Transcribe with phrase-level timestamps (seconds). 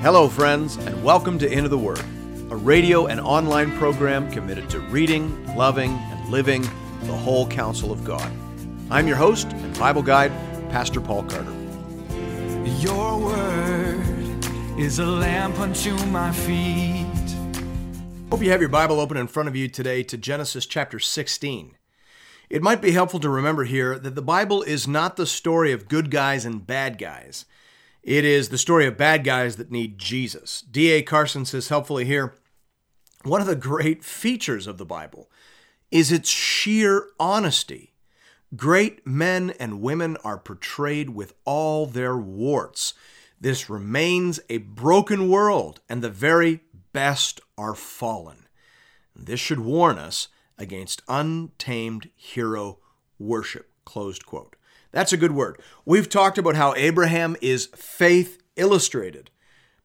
[0.00, 1.98] Hello, friends, and welcome to Into the Word,
[2.50, 6.62] a radio and online program committed to reading, loving, and living
[7.02, 8.30] the whole counsel of God.
[8.92, 10.30] I'm your host and Bible guide,
[10.70, 11.52] Pastor Paul Carter.
[12.78, 14.46] Your word
[14.78, 17.04] is a lamp unto my feet.
[18.30, 21.74] Hope you have your Bible open in front of you today to Genesis chapter 16.
[22.48, 25.88] It might be helpful to remember here that the Bible is not the story of
[25.88, 27.46] good guys and bad guys.
[28.08, 30.62] It is the story of bad guys that need Jesus.
[30.62, 31.02] D.A.
[31.02, 32.36] Carson says helpfully here
[33.22, 35.30] one of the great features of the Bible
[35.90, 37.92] is its sheer honesty.
[38.56, 42.94] Great men and women are portrayed with all their warts.
[43.38, 46.60] This remains a broken world, and the very
[46.94, 48.46] best are fallen.
[49.14, 52.78] This should warn us against untamed hero
[53.18, 53.70] worship.
[53.84, 54.56] Closed quote.
[54.90, 55.60] That's a good word.
[55.84, 59.30] We've talked about how Abraham is faith illustrated,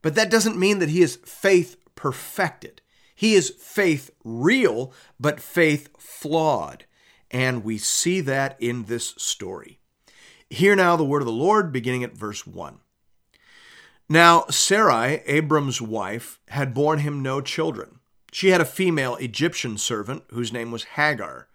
[0.02, 2.82] but that doesn't mean that he is faith perfected.
[3.16, 6.86] He is faith real, but faith flawed.
[7.32, 9.80] And we see that in this story.
[10.50, 12.80] Hear now the word of the Lord, beginning at verse 1.
[14.10, 18.00] Now, Sarai, Abram's wife, had borne him no children.
[18.32, 21.48] She had a female Egyptian servant whose name was Hagar.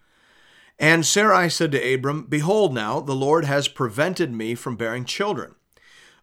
[0.79, 5.55] And Sarai said to Abram, Behold, now the Lord has prevented me from bearing children.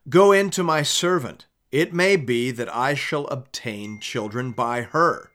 [0.08, 1.46] Go in to my servant.
[1.70, 5.30] It may be that I shall obtain children by her.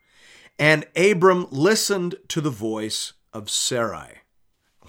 [0.58, 4.22] And Abram listened to the voice of Sarai.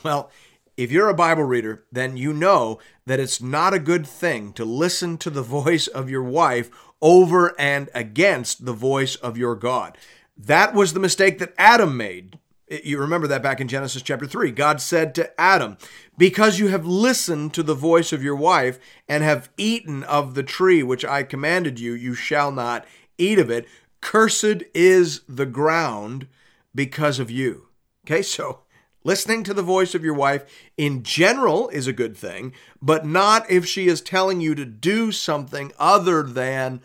[0.02, 0.30] Well,
[0.76, 4.64] if you're a Bible reader, then you know that it's not a good thing to
[4.64, 6.70] listen to the voice of your wife
[7.02, 9.98] over and against the voice of your God.
[10.36, 12.38] That was the mistake that Adam made.
[12.82, 14.50] You remember that back in Genesis chapter 3.
[14.52, 15.76] God said to Adam,
[16.16, 20.42] Because you have listened to the voice of your wife and have eaten of the
[20.42, 22.86] tree which I commanded you, you shall not
[23.18, 23.66] eat of it.
[24.00, 26.28] Cursed is the ground
[26.74, 27.68] because of you.
[28.06, 28.60] Okay, so
[29.04, 30.44] listening to the voice of your wife
[30.78, 35.12] in general is a good thing, but not if she is telling you to do
[35.12, 36.80] something other than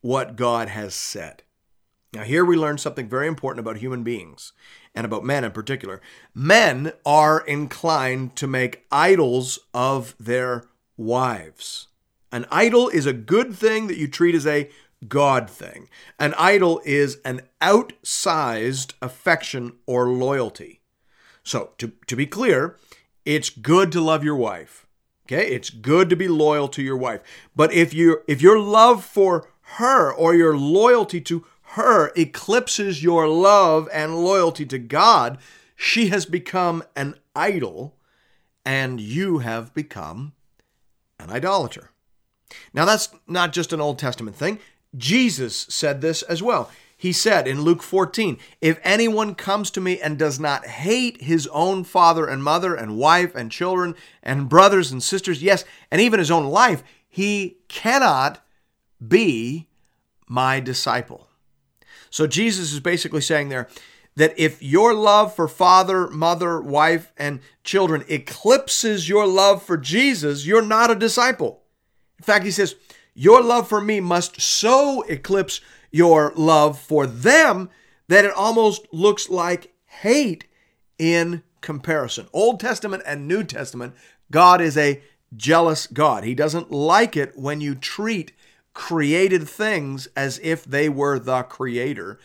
[0.00, 1.44] what God has said.
[2.12, 4.52] Now, here we learn something very important about human beings
[4.98, 6.00] and about men in particular.
[6.34, 10.64] Men are inclined to make idols of their
[10.96, 11.86] wives.
[12.32, 14.68] An idol is a good thing that you treat as a
[15.06, 15.88] God thing.
[16.18, 20.80] An idol is an outsized affection or loyalty.
[21.44, 22.76] So, to, to be clear,
[23.24, 24.84] it's good to love your wife.
[25.26, 25.46] Okay?
[25.46, 27.20] It's good to be loyal to your wife.
[27.54, 33.28] But if you if your love for her or your loyalty to her eclipses your
[33.28, 35.38] love and loyalty to God,
[35.76, 37.94] she has become an idol
[38.64, 40.32] and you have become
[41.18, 41.90] an idolater.
[42.72, 44.58] Now, that's not just an Old Testament thing.
[44.96, 46.70] Jesus said this as well.
[46.96, 51.46] He said in Luke 14, If anyone comes to me and does not hate his
[51.48, 56.18] own father and mother and wife and children and brothers and sisters, yes, and even
[56.18, 58.44] his own life, he cannot
[59.06, 59.68] be
[60.26, 61.27] my disciple.
[62.10, 63.68] So Jesus is basically saying there
[64.16, 70.44] that if your love for father, mother, wife, and children eclipses your love for Jesus,
[70.44, 71.62] you're not a disciple.
[72.18, 72.74] In fact, he says,
[73.14, 75.60] Your love for me must so eclipse
[75.90, 77.70] your love for them
[78.08, 80.46] that it almost looks like hate
[80.98, 82.26] in comparison.
[82.32, 83.94] Old Testament and New Testament,
[84.30, 85.02] God is a
[85.36, 86.24] jealous God.
[86.24, 88.32] He doesn't like it when you treat
[88.78, 92.16] created things as if they were the creator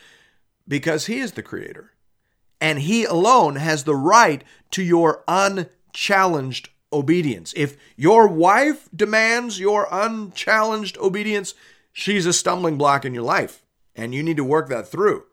[0.67, 1.93] because he is the creator.
[2.61, 7.55] And he alone has the right to your unchallenged obedience.
[7.57, 11.55] If your wife demands your unchallenged obedience,
[11.91, 13.65] she's a stumbling block in your life,
[13.95, 15.23] and you need to work that through.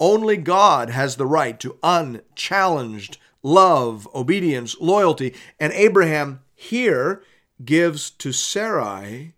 [0.00, 5.36] Only God has the right to unchallenged love, obedience, loyalty.
[5.60, 7.22] And Abraham here
[7.64, 9.34] gives to Sarai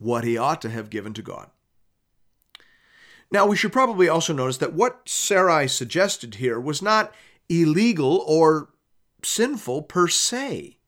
[0.00, 1.50] what he ought to have given to God.
[3.30, 7.14] Now, we should probably also notice that what Sarai suggested here was not
[7.48, 8.70] illegal or
[9.22, 10.78] sinful per se.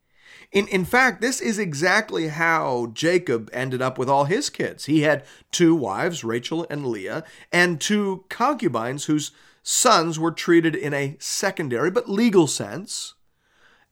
[0.50, 4.87] In, in fact, this is exactly how Jacob ended up with all his kids.
[4.87, 9.31] He had two wives, Rachel and Leah, and two concubines whose
[9.62, 13.15] sons were treated in a secondary but legal sense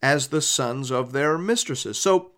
[0.02, 1.98] as the sons of their mistresses.
[1.98, 2.32] So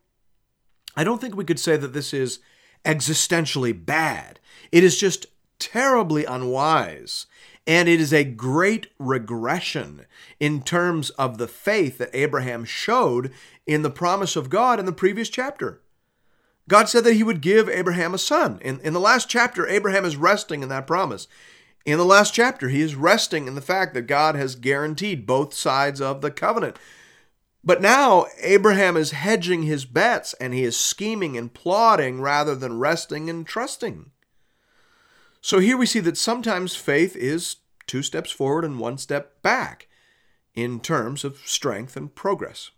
[0.95, 2.41] I don't think we could say that this is
[2.85, 4.41] existentially bad.
[4.71, 5.27] It is just
[5.59, 7.27] terribly unwise.
[7.67, 10.07] And it is a great regression
[10.41, 13.33] in terms of the faith that Abraham showed
[13.67, 15.81] in the promise of God in the previous chapter.
[16.69, 18.59] God said that he would give Abraham a son.
[18.63, 21.29] In, in the last chapter, Abraham is resting in that promise.
[21.85, 25.55] In the last chapter, he is resting in the fact that God has guaranteed both
[25.55, 26.77] sides of the covenant.
[27.65, 32.79] But now Abraham is hedging his bets and he is scheming and plotting rather than
[32.79, 34.11] resting and trusting.
[35.41, 37.57] So here we see that sometimes faith is
[37.87, 39.89] two steps forward and one step back
[40.55, 42.71] in terms of strength and progress.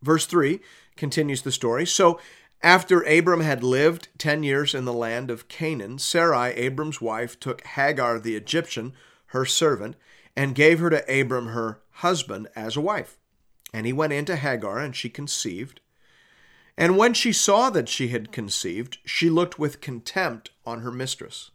[0.00, 0.60] Verse 3
[0.96, 1.86] continues the story.
[1.86, 2.20] So
[2.62, 7.64] after Abram had lived ten years in the land of Canaan, Sarai, Abram's wife, took
[7.66, 8.92] Hagar the Egyptian,
[9.26, 9.96] her servant,
[10.36, 13.18] and gave her to Abram her husband as a wife.
[13.72, 15.80] And he went into Hagar, and she conceived.
[16.76, 21.50] And when she saw that she had conceived, she looked with contempt on her mistress.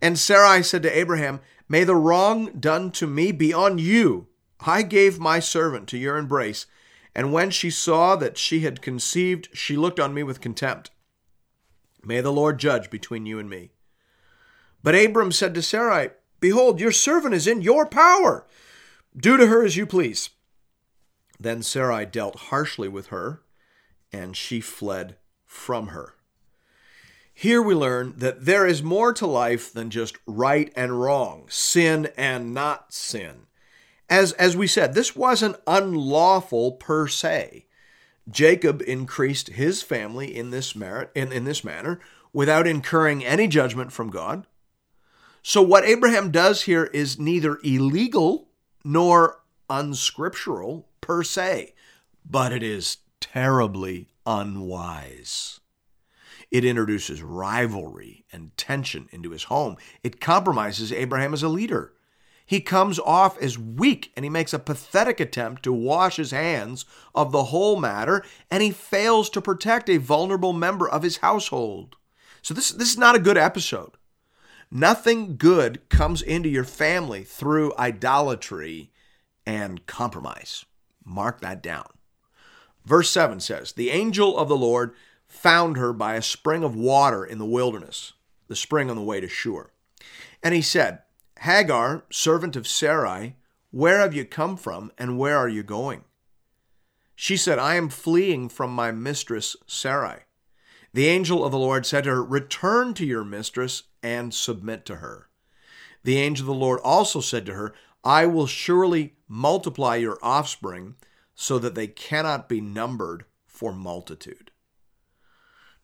[0.00, 4.28] And Sarai said to Abraham, May the wrong done to me be on you.
[4.60, 6.66] I gave my servant to your embrace,
[7.14, 10.90] and when she saw that she had conceived, she looked on me with contempt.
[12.02, 13.70] May the Lord judge between you and me.
[14.82, 16.10] But Abram said to Sarai,
[16.40, 18.46] Behold, your servant is in your power.
[19.16, 20.30] Do to her as you please.
[21.44, 23.42] Then Sarai dealt harshly with her,
[24.10, 26.14] and she fled from her.
[27.34, 32.08] Here we learn that there is more to life than just right and wrong, sin
[32.16, 33.46] and not sin.
[34.08, 37.66] As, as we said, this wasn't unlawful per se.
[38.30, 42.00] Jacob increased his family in this, merit, in, in this manner
[42.32, 44.46] without incurring any judgment from God.
[45.42, 48.48] So, what Abraham does here is neither illegal
[48.82, 51.74] nor unscriptural per se,
[52.24, 55.60] but it is terribly unwise.
[56.50, 59.76] It introduces rivalry and tension into his home.
[60.02, 61.94] It compromises Abraham as a leader.
[62.46, 66.84] He comes off as weak and he makes a pathetic attempt to wash his hands
[67.14, 71.96] of the whole matter, and he fails to protect a vulnerable member of his household.
[72.42, 73.92] So, this, this is not a good episode.
[74.70, 78.90] Nothing good comes into your family through idolatry
[79.46, 80.64] and compromise.
[81.04, 81.86] Mark that down.
[82.84, 84.94] Verse 7 says, The angel of the Lord
[85.26, 88.12] found her by a spring of water in the wilderness,
[88.48, 89.70] the spring on the way to Shur.
[90.42, 91.00] And he said,
[91.40, 93.36] Hagar, servant of Sarai,
[93.70, 96.04] where have you come from and where are you going?
[97.16, 100.20] She said, I am fleeing from my mistress Sarai.
[100.92, 104.96] The angel of the Lord said to her, Return to your mistress and submit to
[104.96, 105.28] her.
[106.04, 107.74] The angel of the Lord also said to her,
[108.04, 110.96] I will surely multiply your offspring
[111.34, 114.50] so that they cannot be numbered for multitude.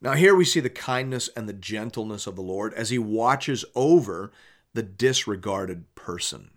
[0.03, 3.65] Now, here we see the kindness and the gentleness of the Lord as he watches
[3.75, 4.33] over
[4.73, 6.51] the disregarded person.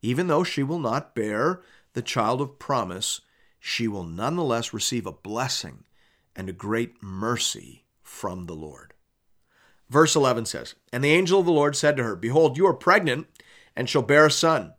[0.00, 1.62] Even though she will not bear
[1.94, 3.20] the child of promise,
[3.58, 5.84] she will nonetheless receive a blessing
[6.36, 8.94] and a great mercy from the Lord.
[9.88, 12.74] Verse 11 says, And the angel of the Lord said to her, Behold, you are
[12.74, 13.26] pregnant
[13.76, 14.74] and shall bear a son.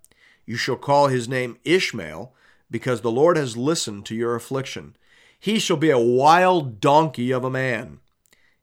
[0.46, 2.34] You shall call his name Ishmael,
[2.70, 4.96] because the Lord has listened to your affliction.
[5.40, 8.00] He shall be a wild donkey of a man,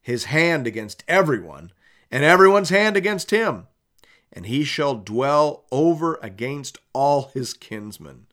[0.00, 1.72] his hand against everyone,
[2.10, 3.68] and everyone's hand against him.
[4.32, 8.26] And he shall dwell over against all his kinsmen.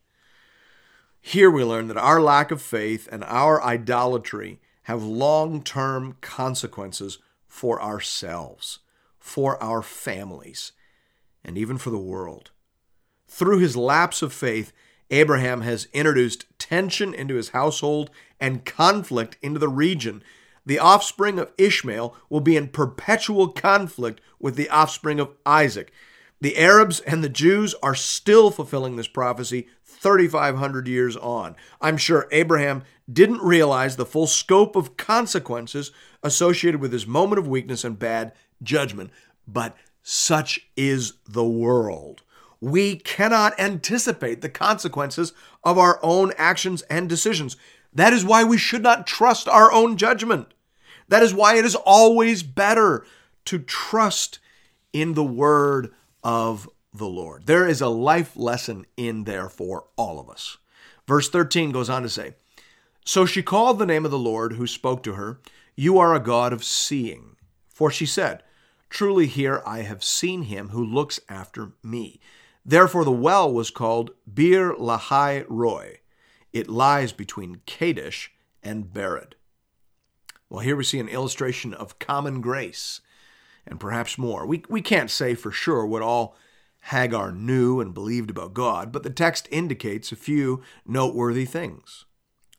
[1.22, 7.20] Here we learn that our lack of faith and our idolatry have long term consequences
[7.48, 8.80] for ourselves,
[9.20, 10.72] for our families,
[11.44, 12.52] and even for the world.
[13.28, 14.72] Through his lapse of faith,
[15.12, 20.24] Abraham has introduced tension into his household and conflict into the region.
[20.66, 25.92] The offspring of Ishmael will be in perpetual conflict with the offspring of Isaac.
[26.42, 31.56] The Arabs and the Jews are still fulfilling this prophecy 3,500 years on.
[31.82, 35.92] I'm sure Abraham didn't realize the full scope of consequences
[36.24, 38.32] associated with his moment of weakness and bad
[38.64, 39.12] judgment,
[39.48, 42.24] but such is the world.
[42.62, 47.56] We cannot anticipate the consequences of our own actions and decisions.
[47.94, 50.54] That is why we should not trust our own judgment.
[51.08, 53.06] That is why it is always better
[53.46, 54.40] to trust
[54.94, 57.46] in the word of the Lord.
[57.46, 60.58] There is a life lesson in there for all of us.
[61.08, 62.36] Verse 13 goes on to say
[63.06, 65.40] So she called the name of the Lord who spoke to her,
[65.76, 67.36] You are a God of seeing.
[67.70, 68.44] For she said,
[68.90, 72.20] Truly here I have seen him who looks after me.
[72.66, 76.00] Therefore, the well was called Beer Lahai Roi.
[76.52, 78.32] It lies between Kadesh
[78.64, 79.34] and Bered.
[80.50, 83.02] Well, here we see an illustration of common grace
[83.68, 84.46] and perhaps more.
[84.46, 86.36] We, we can't say for sure what all
[86.84, 92.06] Hagar knew and believed about God, but the text indicates a few noteworthy things.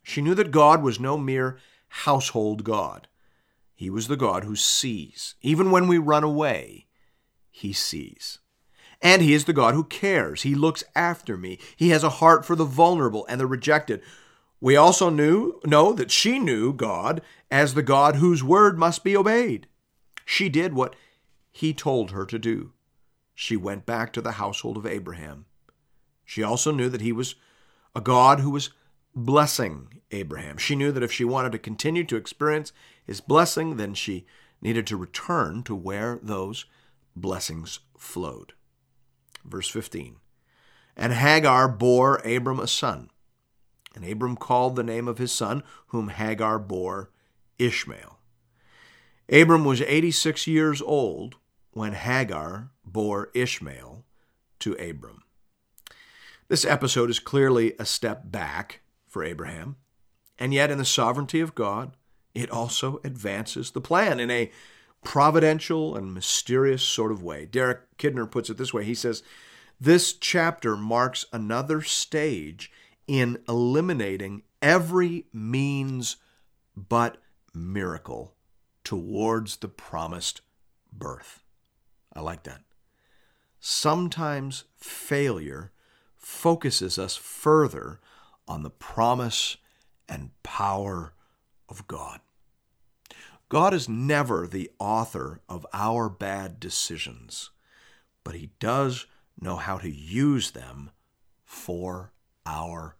[0.03, 1.59] She knew that God was no mere
[1.89, 3.09] household God.
[3.81, 5.37] He was the God who sees.
[5.41, 6.87] Even when we run away,
[7.51, 8.39] He sees.
[9.01, 10.43] And He is the God who cares.
[10.43, 11.59] He looks after me.
[11.77, 14.03] He has a heart for the vulnerable and the rejected.
[14.61, 19.17] We also knew know that she knew God as the God whose word must be
[19.17, 19.67] obeyed.
[20.27, 20.95] She did what
[21.51, 22.73] he told her to do.
[23.35, 25.47] She went back to the household of Abraham.
[26.27, 27.35] She also knew that he was
[27.97, 28.69] a God who was
[29.15, 30.59] blessing Abraham.
[30.59, 34.27] She knew that if she wanted to continue to experience his blessing, then she
[34.61, 36.67] needed to return to where those
[37.17, 38.53] blessings flowed.
[39.45, 40.17] Verse 15
[40.97, 43.11] And Hagar bore Abram a son.
[43.95, 47.11] And Abram called the name of his son, whom Hagar bore,
[47.59, 48.21] Ishmael.
[49.31, 51.37] Abram was 86 years old
[51.73, 54.05] when Hagar bore Ishmael
[54.61, 55.23] to Abram.
[56.49, 59.77] This episode is clearly a step back for Abraham,
[60.39, 61.97] and yet in the sovereignty of God,
[62.35, 64.51] it also advances the plan in a
[65.03, 67.47] providential and mysterious sort of way.
[67.47, 69.23] Derek Kidner puts it this way he says,
[69.81, 72.71] This chapter marks another stage
[73.07, 76.17] in eliminating every means
[76.77, 77.19] but
[77.55, 78.35] miracle
[78.85, 80.41] towards the promised
[80.93, 81.43] birth.
[82.13, 82.63] I like that.
[83.59, 85.73] Sometimes failure
[86.17, 88.01] focuses us further
[88.47, 89.57] on the promise
[90.09, 91.15] and power
[91.71, 92.21] of God.
[93.49, 97.51] God is never the author of our bad decisions,
[98.23, 99.07] but He does
[99.41, 100.91] know how to use them
[101.45, 102.13] for
[102.47, 102.97] our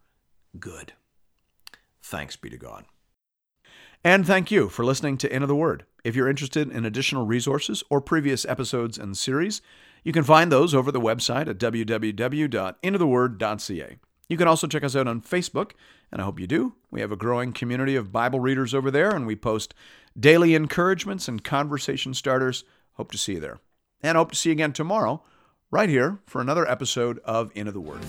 [0.59, 0.93] good.
[2.01, 2.85] Thanks be to God.
[4.03, 5.85] And thank you for listening to Into the Word.
[6.03, 9.61] If you're interested in additional resources or previous episodes and series,
[10.03, 13.97] you can find those over the website at www.intotheword.ca.
[14.31, 15.71] You can also check us out on Facebook,
[16.09, 16.75] and I hope you do.
[16.89, 19.73] We have a growing community of Bible readers over there, and we post
[20.17, 22.63] daily encouragements and conversation starters.
[22.93, 23.59] Hope to see you there.
[24.01, 25.21] And hope to see you again tomorrow,
[25.69, 27.99] right here, for another episode of Into the Word.